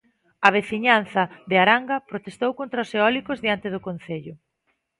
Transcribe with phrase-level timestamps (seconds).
[0.47, 4.33] A veciñanza de Aranga protestou contra os eólicos diante do Concello.